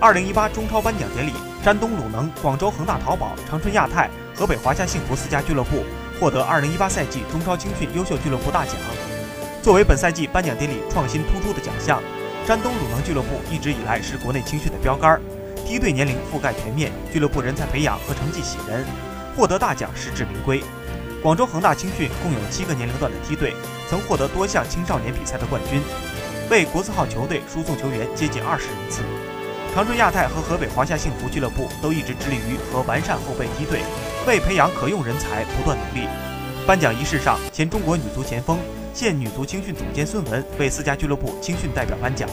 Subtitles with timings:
[0.00, 1.32] 二零一八中超颁奖典礼，
[1.64, 5.82] 山东鲁能、广州恒大淘宝、长春亚泰、河北华夏幸福四家俱乐部
[6.20, 8.76] 获得二零一八赛季中超青训优秀俱乐部大奖。
[9.60, 12.00] 作为本赛季颁奖典礼创新突出的奖项，
[12.46, 15.20] 山东鲁能俱乐部一直以来是国内青训的标杆，
[15.66, 18.84] 梯队年龄覆盖全面，俱乐部人才培养和成绩喜人，
[19.36, 20.62] 获得大奖实至名归。
[21.20, 23.52] 广州恒大青训共有七个年龄段的梯队，
[23.90, 25.82] 曾获得多项青少年比赛的冠军，
[26.48, 29.02] 为国字号球队输送球员接近二十人次。
[29.78, 33.78] 长春亚泰和河北华夏幸福俱乐部都一直致力于和完善后备梯队，
[34.26, 36.08] 为培养可用人才不断努力。
[36.66, 38.58] 颁奖仪式上，前中国女足前锋、
[38.92, 42.28] 现女足青训总监孙雯为四家俱乐部青训代表颁奖。